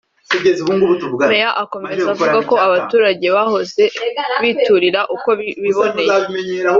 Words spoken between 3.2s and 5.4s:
bahoze biturira uko